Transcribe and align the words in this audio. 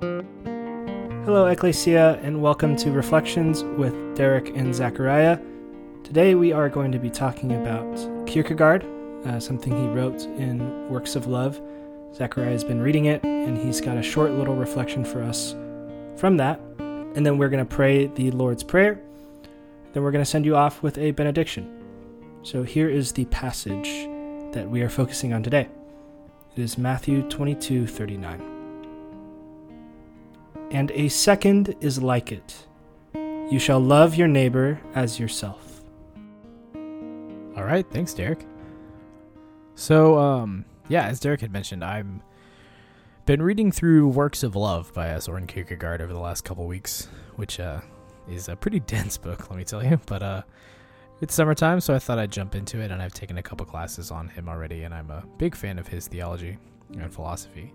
Hello, 0.00 1.46
Ecclesia, 1.46 2.20
and 2.22 2.42
welcome 2.42 2.76
to 2.76 2.90
Reflections 2.90 3.64
with 3.78 4.14
Derek 4.14 4.54
and 4.54 4.74
Zachariah. 4.74 5.38
Today 6.04 6.34
we 6.34 6.52
are 6.52 6.68
going 6.68 6.92
to 6.92 6.98
be 6.98 7.08
talking 7.08 7.52
about 7.52 8.26
Kierkegaard, 8.26 8.84
uh, 9.24 9.40
something 9.40 9.74
he 9.74 9.88
wrote 9.88 10.22
in 10.22 10.90
Works 10.90 11.16
of 11.16 11.26
Love. 11.26 11.60
Zachariah 12.14 12.50
has 12.50 12.62
been 12.62 12.82
reading 12.82 13.06
it, 13.06 13.24
and 13.24 13.56
he's 13.56 13.80
got 13.80 13.96
a 13.96 14.02
short 14.02 14.32
little 14.32 14.54
reflection 14.54 15.02
for 15.02 15.22
us 15.22 15.54
from 16.16 16.36
that. 16.36 16.60
And 16.78 17.24
then 17.24 17.38
we're 17.38 17.48
going 17.48 17.66
to 17.66 17.74
pray 17.74 18.08
the 18.08 18.30
Lord's 18.32 18.62
Prayer. 18.62 19.00
Then 19.94 20.02
we're 20.02 20.12
going 20.12 20.24
to 20.24 20.30
send 20.30 20.44
you 20.44 20.56
off 20.56 20.82
with 20.82 20.98
a 20.98 21.12
benediction. 21.12 21.72
So 22.42 22.64
here 22.64 22.90
is 22.90 23.12
the 23.12 23.24
passage 23.26 24.06
that 24.52 24.68
we 24.68 24.82
are 24.82 24.90
focusing 24.90 25.32
on 25.32 25.42
today. 25.42 25.68
It 26.54 26.62
is 26.62 26.76
Matthew 26.76 27.22
22 27.22 27.86
39 27.86 28.55
and 30.70 30.90
a 30.92 31.08
second 31.08 31.74
is 31.80 32.02
like 32.02 32.32
it. 32.32 32.66
You 33.14 33.58
shall 33.58 33.80
love 33.80 34.14
your 34.16 34.28
neighbor 34.28 34.80
as 34.94 35.20
yourself. 35.20 35.82
All 36.74 37.64
right, 37.64 37.86
thanks, 37.90 38.12
Derek. 38.12 38.44
So, 39.74 40.18
um, 40.18 40.64
yeah, 40.88 41.06
as 41.06 41.20
Derek 41.20 41.40
had 41.40 41.52
mentioned, 41.52 41.84
I'm 41.84 42.22
been 43.26 43.42
reading 43.42 43.72
through 43.72 44.08
Works 44.08 44.42
of 44.42 44.54
Love 44.54 44.92
by 44.94 45.10
uh, 45.10 45.20
Soren 45.20 45.46
Kierkegaard 45.46 46.00
over 46.00 46.12
the 46.12 46.18
last 46.18 46.44
couple 46.44 46.66
weeks, 46.66 47.08
which 47.34 47.58
uh, 47.58 47.80
is 48.28 48.48
a 48.48 48.56
pretty 48.56 48.80
dense 48.86 49.18
book, 49.18 49.50
let 49.50 49.56
me 49.56 49.64
tell 49.64 49.84
you. 49.84 50.00
But 50.06 50.22
uh, 50.22 50.42
it's 51.20 51.34
summertime, 51.34 51.80
so 51.80 51.94
I 51.94 51.98
thought 51.98 52.18
I'd 52.18 52.30
jump 52.30 52.54
into 52.54 52.80
it, 52.80 52.90
and 52.90 53.02
I've 53.02 53.14
taken 53.14 53.38
a 53.38 53.42
couple 53.42 53.66
classes 53.66 54.10
on 54.10 54.28
him 54.28 54.48
already, 54.48 54.82
and 54.82 54.94
I'm 54.94 55.10
a 55.10 55.24
big 55.38 55.54
fan 55.54 55.78
of 55.78 55.88
his 55.88 56.06
theology 56.08 56.58
and 56.98 57.12
philosophy. 57.12 57.72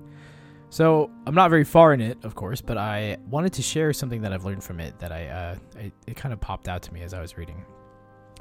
So 0.71 1.11
I'm 1.27 1.35
not 1.35 1.49
very 1.49 1.65
far 1.65 1.93
in 1.93 1.99
it, 1.99 2.17
of 2.23 2.33
course, 2.35 2.61
but 2.61 2.77
I 2.77 3.17
wanted 3.29 3.51
to 3.53 3.61
share 3.61 3.91
something 3.91 4.21
that 4.21 4.31
I've 4.31 4.45
learned 4.45 4.63
from 4.63 4.79
it 4.79 4.97
that 4.99 5.11
I, 5.11 5.27
uh, 5.27 5.55
I 5.77 5.91
it 6.07 6.15
kind 6.15 6.31
of 6.31 6.39
popped 6.39 6.69
out 6.69 6.81
to 6.83 6.93
me 6.93 7.01
as 7.01 7.13
I 7.13 7.19
was 7.19 7.37
reading. 7.37 7.65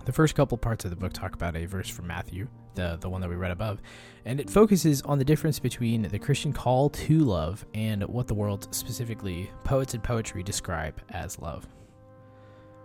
The 0.05 0.13
first 0.13 0.37
couple 0.37 0.57
parts 0.57 0.85
of 0.85 0.91
the 0.91 0.97
book 0.97 1.13
talk 1.13 1.35
about 1.35 1.57
a 1.57 1.67
verse 1.67 1.89
from 1.89 2.07
Matthew, 2.07 2.47
the 2.77 2.97
the 3.01 3.09
one 3.11 3.21
that 3.21 3.29
we 3.29 3.35
read 3.35 3.51
above, 3.51 3.83
and 4.25 4.39
it 4.39 4.49
focuses 4.49 5.03
on 5.03 5.19
the 5.19 5.25
difference 5.25 5.59
between 5.59 6.03
the 6.03 6.21
Christian 6.21 6.53
call 6.53 6.89
to 6.91 7.19
love 7.19 7.67
and 7.75 8.05
what 8.05 8.29
the 8.29 8.35
world, 8.35 8.73
specifically 8.73 9.51
poets 9.65 9.95
and 9.95 10.03
poetry, 10.03 10.45
describe 10.45 11.03
as 11.11 11.37
love. 11.41 11.67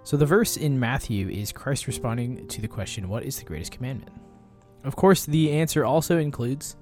So 0.01 0.17
the 0.17 0.25
verse 0.25 0.57
in 0.57 0.79
Matthew 0.79 1.29
is 1.29 1.51
Christ 1.51 1.85
responding 1.85 2.47
to 2.47 2.61
the 2.61 2.67
question, 2.67 3.09
"What 3.09 3.21
is 3.21 3.37
the 3.37 3.45
greatest 3.45 3.71
commandment?" 3.71 4.11
Of 4.83 4.95
course, 4.95 5.23
the 5.23 5.51
answer 5.51 5.85
also 5.85 6.17
includes 6.17 6.77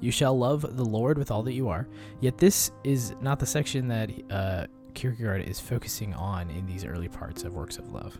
you 0.00 0.10
shall 0.10 0.36
love 0.36 0.76
the 0.76 0.84
Lord 0.84 1.18
with 1.18 1.30
all 1.30 1.42
that 1.44 1.54
you 1.54 1.68
are. 1.68 1.88
Yet 2.20 2.38
this 2.38 2.70
is 2.84 3.14
not 3.20 3.38
the 3.38 3.46
section 3.46 3.88
that 3.88 4.10
uh, 4.30 4.66
Kierkegaard 4.94 5.42
is 5.42 5.60
focusing 5.60 6.14
on 6.14 6.50
in 6.50 6.66
these 6.66 6.84
early 6.84 7.08
parts 7.08 7.44
of 7.44 7.54
Works 7.54 7.78
of 7.78 7.92
Love. 7.92 8.18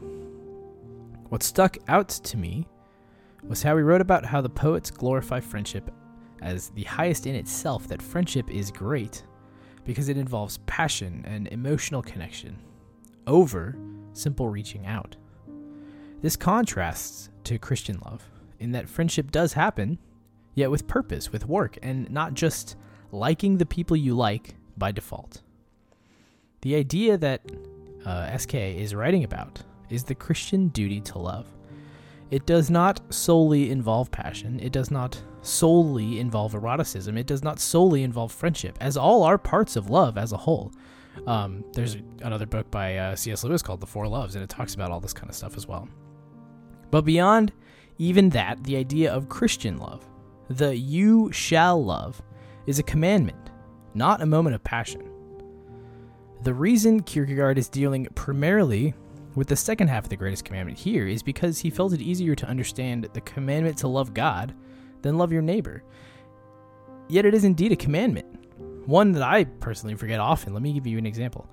What 1.28 1.42
stuck 1.42 1.76
out 1.88 2.08
to 2.08 2.36
me 2.36 2.66
was 3.42 3.62
how 3.62 3.76
he 3.76 3.82
wrote 3.82 4.00
about 4.00 4.24
how 4.24 4.40
the 4.40 4.48
poets 4.48 4.90
glorify 4.90 5.40
friendship 5.40 5.90
as 6.42 6.70
the 6.70 6.84
highest 6.84 7.26
in 7.26 7.34
itself, 7.34 7.88
that 7.88 8.02
friendship 8.02 8.50
is 8.50 8.70
great 8.70 9.24
because 9.84 10.08
it 10.08 10.16
involves 10.16 10.58
passion 10.66 11.24
and 11.26 11.48
emotional 11.48 12.02
connection 12.02 12.56
over 13.26 13.76
simple 14.12 14.48
reaching 14.48 14.86
out. 14.86 15.16
This 16.22 16.36
contrasts 16.36 17.30
to 17.44 17.58
Christian 17.58 18.00
love 18.04 18.22
in 18.58 18.72
that 18.72 18.88
friendship 18.88 19.30
does 19.30 19.52
happen 19.52 19.98
yet 20.56 20.70
with 20.70 20.88
purpose, 20.88 21.30
with 21.30 21.46
work, 21.46 21.78
and 21.82 22.10
not 22.10 22.34
just 22.34 22.74
liking 23.12 23.58
the 23.58 23.66
people 23.66 23.96
you 23.96 24.16
like 24.16 24.56
by 24.76 24.90
default. 24.90 25.42
The 26.62 26.74
idea 26.74 27.16
that 27.18 27.42
uh, 28.04 28.36
SK 28.36 28.54
is 28.54 28.94
writing 28.94 29.22
about 29.22 29.62
is 29.90 30.02
the 30.02 30.14
Christian 30.14 30.68
duty 30.68 31.00
to 31.02 31.18
love. 31.18 31.46
It 32.30 32.46
does 32.46 32.70
not 32.70 33.00
solely 33.14 33.70
involve 33.70 34.10
passion, 34.10 34.58
it 34.58 34.72
does 34.72 34.90
not 34.90 35.22
solely 35.42 36.18
involve 36.18 36.54
eroticism, 36.54 37.16
it 37.16 37.26
does 37.26 37.44
not 37.44 37.60
solely 37.60 38.02
involve 38.02 38.32
friendship, 38.32 38.76
as 38.80 38.96
all 38.96 39.22
are 39.22 39.38
parts 39.38 39.76
of 39.76 39.90
love 39.90 40.18
as 40.18 40.32
a 40.32 40.36
whole. 40.36 40.72
Um, 41.26 41.64
there's 41.72 41.98
another 42.22 42.46
book 42.46 42.70
by 42.70 42.96
uh, 42.96 43.16
C.S. 43.16 43.44
Lewis 43.44 43.62
called 43.62 43.80
The 43.80 43.86
Four 43.86 44.08
Loves, 44.08 44.34
and 44.34 44.42
it 44.42 44.50
talks 44.50 44.74
about 44.74 44.90
all 44.90 45.00
this 45.00 45.12
kind 45.12 45.30
of 45.30 45.36
stuff 45.36 45.56
as 45.56 45.68
well. 45.68 45.88
But 46.90 47.02
beyond 47.02 47.52
even 47.98 48.30
that, 48.30 48.64
the 48.64 48.76
idea 48.76 49.12
of 49.12 49.28
Christian 49.28 49.78
love 49.78 50.04
the 50.48 50.76
you 50.76 51.30
shall 51.32 51.82
love 51.84 52.22
is 52.66 52.78
a 52.78 52.84
commandment, 52.84 53.50
not 53.94 54.22
a 54.22 54.26
moment 54.26 54.54
of 54.54 54.64
passion. 54.64 55.10
The 56.42 56.54
reason 56.54 57.02
Kierkegaard 57.02 57.58
is 57.58 57.68
dealing 57.68 58.06
primarily 58.14 58.94
with 59.34 59.48
the 59.48 59.56
second 59.56 59.88
half 59.88 60.04
of 60.04 60.10
the 60.10 60.16
greatest 60.16 60.44
commandment 60.44 60.78
here 60.78 61.06
is 61.06 61.22
because 61.22 61.58
he 61.58 61.70
felt 61.70 61.92
it 61.92 62.00
easier 62.00 62.34
to 62.34 62.46
understand 62.46 63.08
the 63.12 63.20
commandment 63.20 63.76
to 63.78 63.88
love 63.88 64.14
God 64.14 64.54
than 65.02 65.18
love 65.18 65.32
your 65.32 65.42
neighbor. 65.42 65.82
Yet 67.08 67.26
it 67.26 67.34
is 67.34 67.44
indeed 67.44 67.72
a 67.72 67.76
commandment, 67.76 68.26
one 68.86 69.12
that 69.12 69.22
I 69.22 69.44
personally 69.44 69.94
forget 69.94 70.20
often. 70.20 70.52
Let 70.52 70.62
me 70.62 70.72
give 70.72 70.86
you 70.86 70.98
an 70.98 71.06
example. 71.06 71.48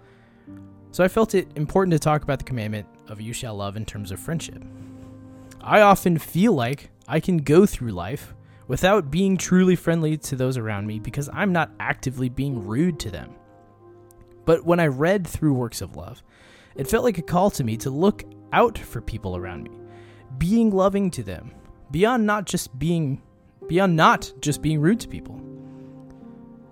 So 0.91 1.03
I 1.03 1.07
felt 1.07 1.35
it 1.35 1.47
important 1.55 1.91
to 1.93 1.99
talk 1.99 2.23
about 2.23 2.39
the 2.39 2.45
commandment 2.45 2.87
of 3.07 3.19
you 3.19 3.33
shall 3.33 3.55
love 3.55 3.75
in 3.75 3.85
terms 3.85 4.11
of 4.11 4.19
friendship. 4.19 4.63
I 5.59 5.81
often 5.81 6.17
feel 6.17 6.53
like 6.53 6.89
I 7.07 7.19
can 7.19 7.37
go 7.37 7.65
through 7.65 7.91
life 7.91 8.33
without 8.67 9.11
being 9.11 9.37
truly 9.37 9.75
friendly 9.75 10.17
to 10.17 10.35
those 10.35 10.57
around 10.57 10.87
me 10.87 10.99
because 10.99 11.29
I'm 11.33 11.51
not 11.51 11.71
actively 11.79 12.29
being 12.29 12.65
rude 12.65 12.99
to 13.01 13.11
them. 13.11 13.35
But 14.45 14.65
when 14.65 14.79
I 14.79 14.87
read 14.87 15.27
through 15.27 15.53
Works 15.53 15.81
of 15.81 15.95
Love, 15.95 16.23
it 16.75 16.87
felt 16.87 17.03
like 17.03 17.17
a 17.17 17.23
call 17.23 17.49
to 17.51 17.63
me 17.63 17.77
to 17.77 17.89
look 17.89 18.23
out 18.51 18.77
for 18.77 19.01
people 19.01 19.37
around 19.37 19.63
me, 19.63 19.71
being 20.37 20.71
loving 20.71 21.11
to 21.11 21.23
them, 21.23 21.51
beyond 21.91 22.25
not 22.25 22.45
just 22.45 22.77
being 22.77 23.21
beyond 23.67 23.95
not 23.95 24.31
just 24.41 24.61
being 24.61 24.81
rude 24.81 24.99
to 24.99 25.07
people. 25.07 25.41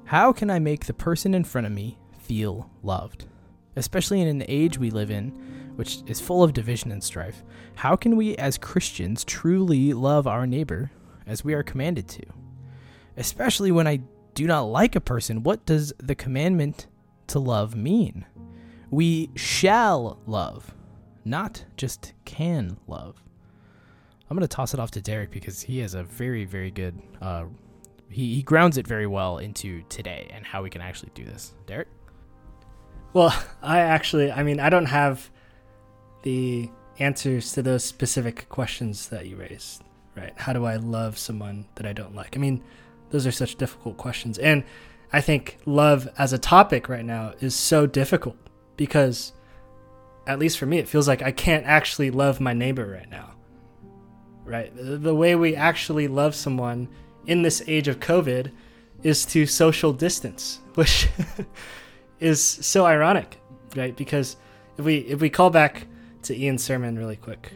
How 0.04 0.34
can 0.34 0.50
I 0.50 0.60
make 0.60 0.86
the 0.86 0.94
person 0.94 1.34
in 1.34 1.46
front 1.46 1.68
of 1.68 1.74
me 1.74 1.98
feel 2.20 2.70
loved? 2.84 3.28
Especially 3.78 4.20
in 4.20 4.28
an 4.28 4.44
age 4.50 4.78
we 4.78 4.90
live 4.90 5.10
in, 5.10 5.30
which 5.78 6.00
is 6.08 6.20
full 6.20 6.44
of 6.44 6.52
division 6.52 6.92
and 6.92 7.02
strife. 7.02 7.44
How 7.76 7.96
can 7.96 8.18
we 8.18 8.36
as 8.36 8.58
Christians 8.58 9.24
truly 9.24 9.94
love 9.94 10.28
our 10.28 10.46
neighbor 10.46 10.92
as 11.26 11.44
we 11.44 11.54
are 11.54 11.64
commanded 11.64 12.08
to. 12.10 12.24
Especially 13.18 13.72
when 13.72 13.88
I 13.88 14.02
do 14.34 14.48
not 14.48 14.62
like 14.62 14.96
a 14.96 15.02
person, 15.02 15.44
what 15.44 15.66
does 15.66 15.94
the 15.98 16.16
commandment 16.16 16.88
to 17.28 17.40
love 17.40 17.76
mean? 17.76 18.26
We 18.90 19.30
shall 19.36 20.20
love, 20.26 20.74
not 21.24 21.66
just 21.78 22.14
can 22.26 22.78
love. 22.88 23.22
I'm 24.30 24.38
going 24.38 24.48
to 24.48 24.56
toss 24.56 24.74
it 24.74 24.80
off 24.80 24.92
to 24.92 25.02
Derek 25.02 25.32
because 25.32 25.62
he 25.62 25.80
has 25.80 25.94
a 25.94 26.04
very, 26.04 26.46
very 26.46 26.72
good, 26.72 27.02
uh, 27.22 27.46
he, 28.10 28.36
he 28.36 28.42
grounds 28.42 28.78
it 28.78 28.88
very 28.88 29.08
well 29.08 29.38
into 29.38 29.84
today 29.84 30.30
and 30.34 30.46
how 30.46 30.64
we 30.64 30.70
can 30.70 30.82
actually 30.82 31.12
do 31.14 31.26
this. 31.26 31.54
Derek? 31.68 31.90
Well, 33.14 33.34
I 33.62 33.80
actually, 33.80 34.32
I 34.32 34.44
mean, 34.44 34.60
I 34.60 34.70
don't 34.70 34.86
have 34.86 35.30
the 36.24 36.70
answers 37.00 37.52
to 37.54 37.62
those 37.62 37.84
specific 37.84 38.48
questions 38.48 39.10
that 39.10 39.26
you 39.26 39.36
raised 39.36 39.84
right? 40.16 40.34
How 40.36 40.54
do 40.54 40.66
I 40.66 40.76
love 40.76 41.18
someone 41.18 41.66
that 41.76 41.86
I 41.86 41.94
don't 41.94 42.16
like? 42.16 42.36
I 42.36 42.40
mean, 42.40 42.64
those 43.12 43.28
are 43.28 43.32
such 43.32 43.56
difficult 43.56 43.98
questions. 43.98 44.38
And 44.38 44.64
I 45.14 45.22
think 45.22 45.58
love 45.66 46.08
as 46.18 46.34
a 46.34 46.38
topic 46.38 46.90
right 46.90 47.06
now 47.06 47.34
is 47.40 47.56
so 47.56 47.86
difficult 47.86 48.38
because, 48.78 49.34
at 50.26 50.40
least 50.40 50.58
for 50.58 50.66
me, 50.66 50.78
it 50.80 50.88
feels 50.88 51.08
like 51.08 51.22
I 51.22 51.32
can't 51.32 51.66
actually 51.66 52.12
love 52.12 52.40
my 52.40 52.54
neighbor 52.54 52.86
right 52.86 53.10
now, 53.10 53.34
right? 54.46 54.72
The 54.76 55.16
way 55.16 55.36
we 55.36 55.56
actually 55.56 56.08
love 56.08 56.36
someone 56.36 56.88
in 57.26 57.42
this 57.42 57.62
age 57.68 57.88
of 57.88 58.00
COVID 58.00 58.52
is 59.04 59.26
to 59.26 59.46
social 59.46 59.94
distance, 59.94 60.60
which 60.76 61.10
is 62.20 62.42
so 62.42 62.86
ironic, 62.86 63.38
right? 63.76 63.96
Because 63.96 64.38
if 64.78 64.86
we 64.86 64.98
if 65.00 65.20
we 65.20 65.30
call 65.30 65.50
back 65.50 65.88
to 66.24 66.38
Ian's 66.38 66.64
sermon 66.64 66.98
really 66.98 67.18
quick, 67.18 67.52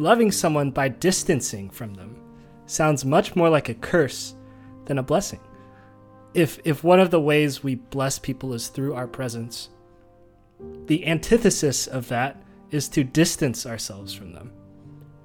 Loving 0.00 0.32
someone 0.32 0.70
by 0.70 0.88
distancing 0.88 1.68
from 1.68 1.92
them 1.92 2.16
sounds 2.64 3.04
much 3.04 3.36
more 3.36 3.50
like 3.50 3.68
a 3.68 3.74
curse 3.74 4.34
than 4.86 4.96
a 4.96 5.02
blessing. 5.02 5.40
If, 6.32 6.58
if 6.64 6.82
one 6.82 7.00
of 7.00 7.10
the 7.10 7.20
ways 7.20 7.62
we 7.62 7.74
bless 7.74 8.18
people 8.18 8.54
is 8.54 8.68
through 8.68 8.94
our 8.94 9.06
presence, 9.06 9.68
the 10.86 11.06
antithesis 11.06 11.86
of 11.86 12.08
that 12.08 12.42
is 12.70 12.88
to 12.88 13.04
distance 13.04 13.66
ourselves 13.66 14.14
from 14.14 14.32
them. 14.32 14.54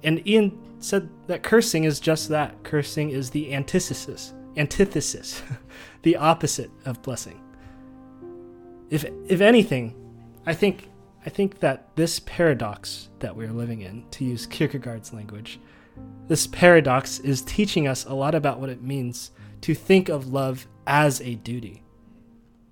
And 0.02 0.26
Ian 0.28 0.60
said 0.78 1.08
that 1.26 1.42
cursing 1.42 1.84
is 1.84 1.98
just 1.98 2.28
that. 2.28 2.62
Cursing 2.62 3.08
is 3.08 3.30
the 3.30 3.54
antithesis, 3.54 4.34
antithesis, 4.58 5.42
the 6.02 6.16
opposite 6.16 6.70
of 6.84 7.00
blessing. 7.00 7.40
If 8.90 9.06
if 9.26 9.40
anything, 9.40 9.94
I 10.44 10.52
think 10.52 10.90
I 11.26 11.28
think 11.28 11.58
that 11.58 11.88
this 11.96 12.20
paradox 12.20 13.08
that 13.18 13.34
we're 13.34 13.52
living 13.52 13.82
in, 13.82 14.04
to 14.12 14.24
use 14.24 14.46
Kierkegaard's 14.46 15.12
language, 15.12 15.58
this 16.28 16.46
paradox 16.46 17.18
is 17.18 17.42
teaching 17.42 17.88
us 17.88 18.04
a 18.04 18.14
lot 18.14 18.36
about 18.36 18.60
what 18.60 18.68
it 18.68 18.82
means 18.82 19.32
to 19.62 19.74
think 19.74 20.08
of 20.08 20.32
love 20.32 20.68
as 20.86 21.20
a 21.20 21.34
duty. 21.34 21.82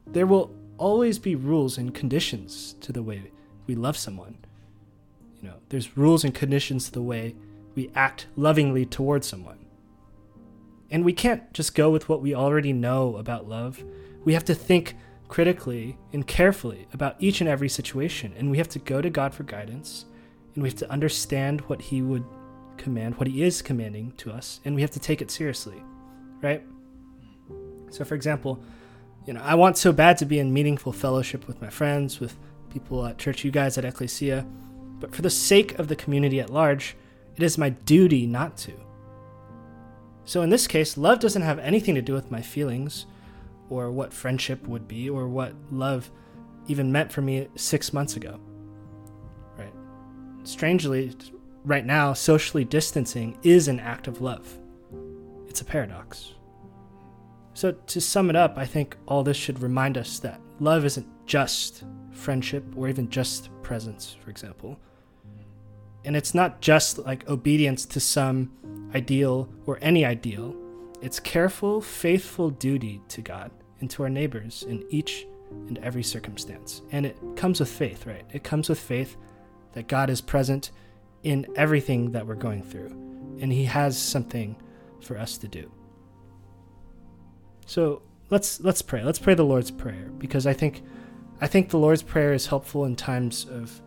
there 0.06 0.27
will 0.27 0.55
always 0.77 1.19
be 1.19 1.35
rules 1.35 1.79
and 1.79 1.95
conditions 1.95 2.75
to 2.81 2.93
the 2.93 3.03
way 3.03 3.31
we 3.67 3.75
love 3.75 3.97
someone. 3.97 4.37
You 5.41 5.49
know, 5.49 5.56
there's 5.69 5.97
rules 5.97 6.25
and 6.25 6.35
conditions 6.35 6.87
to 6.87 6.93
the 6.93 7.03
way 7.03 7.35
we 7.75 7.91
act 7.95 8.27
lovingly 8.37 8.85
towards 8.85 9.27
someone. 9.27 9.65
And 10.91 11.05
we 11.05 11.12
can't 11.12 11.53
just 11.53 11.75
go 11.75 11.91
with 11.91 12.09
what 12.09 12.21
we 12.21 12.35
already 12.35 12.73
know 12.73 13.17
about 13.17 13.49
love. 13.49 13.83
We 14.25 14.35
have 14.35 14.45
to 14.45 14.55
think 14.55 14.95
critically 15.29 15.97
and 16.12 16.26
carefully 16.26 16.87
about 16.93 17.17
each 17.19 17.41
and 17.41 17.49
every 17.49 17.69
situation. 17.69 18.32
And 18.37 18.50
we 18.50 18.59
have 18.59 18.69
to 18.71 18.79
go 18.79 19.00
to 19.00 19.11
God 19.11 19.35
for 19.35 19.43
guidance. 19.43 20.06
And 20.55 20.62
we 20.62 20.69
have 20.69 20.79
to 20.79 20.91
understand 20.91 21.62
what 21.62 21.82
He 21.82 22.03
would 22.03 22.25
command, 22.76 23.17
what 23.17 23.29
He 23.29 23.43
is 23.43 23.62
commanding 23.62 24.12
to 24.19 24.31
us. 24.31 24.61
And 24.65 24.75
we 24.75 24.82
have 24.82 24.91
to 24.93 25.00
take 25.00 25.21
it 25.21 25.31
seriously, 25.31 25.82
right? 26.41 26.62
So, 27.91 28.05
for 28.05 28.15
example, 28.15 28.62
you 29.26 29.32
know, 29.32 29.41
I 29.43 29.55
want 29.55 29.79
so 29.79 29.93
bad 29.93 30.19
to 30.19 30.26
be 30.26 30.38
in 30.38 30.53
meaningful 30.53 30.93
fellowship 30.93 31.47
with 31.47 31.61
my 31.62 31.70
friends, 31.70 32.20
with 32.20 32.37
people 32.70 33.06
at 33.06 33.19
church, 33.19 33.44
you 33.44 33.50
guys 33.50 33.79
at 33.79 33.85
Ecclesia. 33.85 34.47
But 35.00 35.15
for 35.15 35.23
the 35.23 35.31
sake 35.31 35.79
of 35.79 35.88
the 35.88 35.97
community 35.97 36.41
at 36.41 36.50
large, 36.50 36.97
it 37.37 37.43
is 37.43 37.59
my 37.59 37.70
duty 37.70 38.27
not 38.27 38.56
to. 38.59 38.73
So 40.25 40.43
in 40.43 40.50
this 40.50 40.67
case, 40.67 40.97
love 40.97 41.20
doesn't 41.20 41.43
have 41.43 41.59
anything 41.59 41.94
to 41.94 42.03
do 42.03 42.12
with 42.12 42.31
my 42.31 42.41
feelings 42.41 43.06
or 43.70 43.90
what 43.90 44.12
friendship 44.12 44.66
would 44.66 44.87
be 44.87 45.08
or 45.08 45.28
what 45.28 45.55
love 45.70 46.11
even 46.66 46.93
meant 46.93 47.12
for 47.12 47.22
me 47.22 47.49
six 47.56 47.93
months 47.93 48.16
ago. 48.16 48.40
Right? 49.56 49.72
Strangely, 50.44 51.14
right 51.64 51.84
now, 51.84 52.12
socially 52.12 52.64
distancing 52.64 53.38
is 53.43 53.69
an 53.69 53.81
act 53.81 54.08
of 54.08 54.20
love. 54.20 54.58
It's 55.49 55.61
a 55.61 55.64
paradox. 55.64 56.32
So, 57.55 57.72
to 57.72 58.00
sum 58.00 58.31
it 58.31 58.37
up, 58.37 58.58
I 58.58 58.66
think 58.66 58.96
all 59.06 59.22
this 59.22 59.37
should 59.37 59.62
remind 59.62 59.96
us 59.96 60.19
that 60.20 60.40
love 60.58 60.84
isn't 60.84 61.06
just 61.26 61.84
friendship 62.10 62.64
or 62.76 62.88
even 62.88 63.08
just 63.08 63.50
presence, 63.62 64.17
for 64.25 64.31
example 64.31 64.78
and 66.05 66.17
it's 66.17 66.34
not 66.34 66.60
just 66.60 66.99
like 66.99 67.28
obedience 67.28 67.87
to 67.87 68.00
some 68.00 68.50
ideal 68.94 69.49
or 69.67 69.78
any 69.81 70.05
ideal. 70.05 70.55
It's 71.05 71.21
careful, 71.21 71.83
faithful 71.83 72.49
duty 72.49 73.03
to 73.09 73.21
God 73.21 73.51
and 73.81 73.91
to 73.91 74.05
our 74.05 74.09
neighbors 74.09 74.65
in 74.67 74.83
each 74.89 75.27
and 75.69 75.77
every 75.79 76.03
circumstance. 76.03 76.81
And 76.93 77.05
it 77.05 77.19
comes 77.37 77.61
with 77.61 77.69
faith, 77.69 78.06
right? 78.06 78.25
It 78.33 78.43
comes 78.43 78.71
with 78.71 78.79
faith 78.79 79.19
that 79.75 79.87
God 79.87 80.09
is 80.09 80.23
present 80.23 80.71
in 81.23 81.47
everything 81.56 82.12
that 82.12 82.27
we're 82.27 82.37
going 82.37 82.62
through, 82.62 82.89
and 83.39 83.53
He 83.53 83.67
has 83.67 84.01
something 84.01 84.56
for 85.03 85.19
us 85.19 85.37
to 85.39 85.47
do. 85.47 85.71
So 87.67 88.01
let's 88.31 88.61
let's 88.61 88.81
pray. 88.81 89.05
Let's 89.05 89.19
pray 89.19 89.35
the 89.35 89.45
Lord's 89.45 89.71
prayer 89.71 90.11
because 90.17 90.47
I 90.47 90.55
think 90.55 90.85
I 91.39 91.47
think 91.47 91.69
the 91.69 91.79
Lord's 91.79 92.03
prayer 92.03 92.33
is 92.33 92.47
helpful 92.47 92.87
in 92.87 92.97
times 92.97 93.47
of 93.51 93.79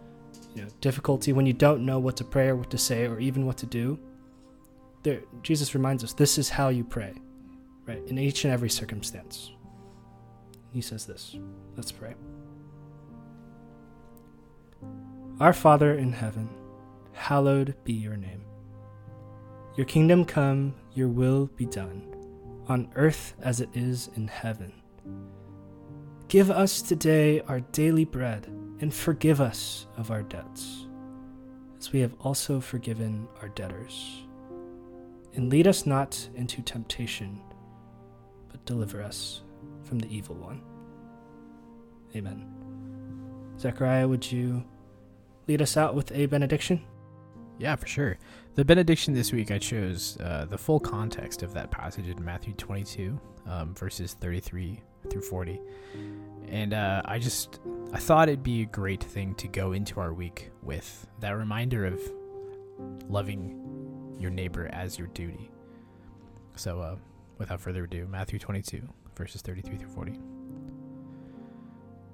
you 0.54 0.62
know, 0.62 0.70
difficulty, 0.82 1.34
when 1.34 1.48
you 1.48 1.54
don't 1.54 1.84
know 1.84 1.98
what 1.98 2.16
to 2.18 2.24
pray 2.24 2.50
or 2.50 2.58
what 2.58 2.70
to 2.70 2.78
say 2.78 3.08
or 3.08 3.20
even 3.20 3.48
what 3.48 3.58
to 3.58 3.66
do, 3.66 3.98
there, 5.04 5.22
Jesus 5.42 5.74
reminds 5.74 6.04
us 6.04 6.14
this 6.14 6.38
is 6.38 6.50
how 6.50 6.70
you 6.70 6.84
pray, 6.84 7.14
right? 7.86 8.02
In 8.08 8.18
each 8.18 8.44
and 8.44 8.54
every 8.54 8.70
circumstance. 8.70 9.52
He 10.72 10.82
says 10.82 11.06
this. 11.06 11.36
Let's 11.76 11.92
pray. 11.92 12.16
Our 15.40 15.54
Father 15.54 15.94
in 15.96 16.12
heaven, 16.12 16.50
hallowed 17.14 17.76
be 17.84 17.94
your 17.94 18.18
name. 18.18 18.44
Your 19.76 19.86
kingdom 19.86 20.26
come, 20.26 20.74
your 20.94 21.08
will 21.08 21.46
be 21.56 21.66
done, 21.66 22.16
on 22.68 22.92
earth 22.96 23.36
as 23.42 23.62
it 23.62 23.70
is 23.74 24.10
in 24.16 24.28
heaven. 24.28 24.74
Give 26.28 26.52
us 26.52 26.82
today 26.82 27.42
our 27.42 27.60
daily 27.60 28.04
bread 28.04 28.48
and 28.82 28.94
forgive 28.94 29.40
us 29.40 29.88
of 29.96 30.12
our 30.12 30.24
debts, 30.24 30.88
as 31.80 31.94
we 31.94 32.00
have 32.02 32.16
also 32.20 32.60
forgiven 32.60 33.28
our 33.42 33.50
debtors. 33.50 34.27
And 35.34 35.50
lead 35.50 35.68
us 35.68 35.86
not 35.86 36.30
into 36.36 36.62
temptation, 36.62 37.40
but 38.50 38.66
deliver 38.66 39.02
us 39.02 39.42
from 39.84 40.00
the 40.00 40.14
evil 40.14 40.36
one. 40.36 40.62
Amen. 42.16 42.46
Zechariah, 43.60 44.08
would 44.08 44.32
you 44.32 44.64
lead 45.48 45.62
us 45.62 45.78
out 45.78 45.96
with 45.96 46.12
a 46.12 46.26
benediction? 46.26 46.84
Yeah, 47.60 47.76
for 47.76 47.88
sure. 47.88 48.18
The 48.56 48.66
benediction 48.66 49.14
this 49.14 49.32
week, 49.32 49.52
I 49.52 49.58
chose 49.58 50.18
uh, 50.20 50.46
the 50.50 50.58
full 50.58 50.80
context 50.80 51.44
of 51.44 51.54
that 51.54 51.72
passage 51.72 52.08
in 52.08 52.24
Matthew 52.24 52.54
22, 52.54 53.20
um, 53.48 53.74
verses 53.76 54.14
33 54.14 54.82
through 55.10 55.22
40. 55.22 55.60
And 56.50 56.74
uh, 56.74 57.02
I 57.06 57.20
just 57.20 57.60
I 57.94 58.00
thought 58.00 58.30
it'd 58.30 58.44
be 58.44 58.64
a 58.64 58.66
great 58.66 59.04
thing 59.04 59.36
to 59.36 59.48
go 59.48 59.72
into 59.72 60.00
our 60.00 60.14
week 60.14 60.52
with 60.62 61.08
that 61.20 61.32
reminder 61.32 61.86
of 61.86 62.00
loving 63.08 63.87
your 64.20 64.32
neighbor 64.32 64.70
as 64.74 64.98
your 64.98 65.08
duty. 65.10 65.50
So, 66.56 66.82
uh, 66.82 66.96
without 67.38 67.62
further 67.62 67.84
ado, 67.84 68.08
Matthew 68.08 68.40
22, 68.40 68.82
verses 69.16 69.42
33 69.42 69.78
through 69.78 69.90
40. 69.90 70.20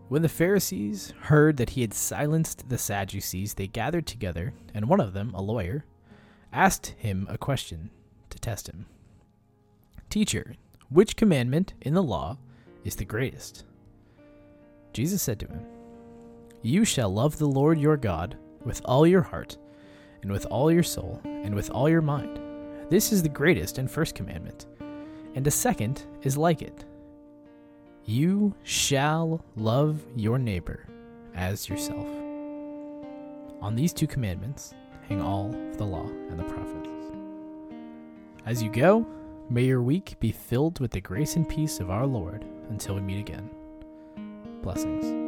When 0.09 0.21
the 0.21 0.29
Pharisees 0.29 1.13
heard 1.21 1.57
that 1.57 1.71
he 1.71 1.81
had 1.81 1.93
silenced 1.93 2.69
the 2.69 2.77
Sadducees, 2.77 3.53
they 3.53 3.67
gathered 3.67 4.05
together, 4.05 4.53
and 4.73 4.87
one 4.87 4.99
of 4.99 5.13
them, 5.13 5.33
a 5.33 5.41
lawyer, 5.41 5.85
asked 6.51 6.87
him 6.97 7.25
a 7.29 7.37
question 7.37 7.89
to 8.29 8.39
test 8.39 8.67
him 8.67 8.85
Teacher, 10.09 10.55
which 10.89 11.15
commandment 11.15 11.73
in 11.81 11.95
the 11.95 12.03
law 12.03 12.37
is 12.83 12.95
the 12.95 13.05
greatest? 13.05 13.63
Jesus 14.91 15.23
said 15.23 15.39
to 15.39 15.47
him, 15.47 15.65
You 16.61 16.85
shall 16.85 17.11
love 17.11 17.39
the 17.39 17.47
Lord 17.47 17.79
your 17.79 17.97
God 17.97 18.37
with 18.63 18.81
all 18.85 19.07
your 19.07 19.23
heart, 19.23 19.57
and 20.23 20.31
with 20.31 20.45
all 20.47 20.71
your 20.71 20.83
soul, 20.83 21.21
and 21.23 21.53
with 21.53 21.69
all 21.69 21.87
your 21.87 22.01
mind. 22.01 22.39
This 22.89 23.11
is 23.11 23.21
the 23.21 23.29
greatest 23.29 23.77
and 23.77 23.91
first 23.91 24.15
commandment. 24.15 24.65
And 25.35 25.45
the 25.45 25.51
second 25.51 26.03
is 26.23 26.37
like 26.37 26.61
it 26.61 26.85
You 28.05 28.55
shall 28.63 29.43
love 29.55 30.01
your 30.15 30.39
neighbor 30.39 30.87
as 31.35 31.69
yourself. 31.69 32.07
On 33.61 33.75
these 33.75 33.93
two 33.93 34.07
commandments 34.07 34.73
hang 35.07 35.21
all 35.21 35.49
the 35.77 35.85
law 35.85 36.07
and 36.07 36.39
the 36.39 36.43
prophets. 36.43 36.89
As 38.45 38.61
you 38.61 38.69
go, 38.69 39.05
may 39.49 39.63
your 39.63 39.81
week 39.81 40.19
be 40.19 40.31
filled 40.31 40.79
with 40.79 40.91
the 40.91 41.01
grace 41.01 41.35
and 41.35 41.47
peace 41.47 41.79
of 41.79 41.89
our 41.89 42.05
Lord 42.05 42.45
until 42.69 42.95
we 42.95 43.01
meet 43.01 43.19
again. 43.19 43.49
Blessings. 44.61 45.22